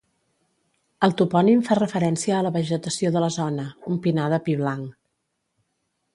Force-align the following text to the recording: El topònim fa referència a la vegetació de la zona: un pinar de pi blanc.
El 1.07 1.11
topònim 1.19 1.61
fa 1.67 1.77
referència 1.79 2.39
a 2.39 2.41
la 2.47 2.53
vegetació 2.57 3.13
de 3.17 3.23
la 3.27 3.31
zona: 3.37 3.67
un 3.93 4.01
pinar 4.07 4.27
de 4.35 4.43
pi 4.49 4.59
blanc. 4.65 4.99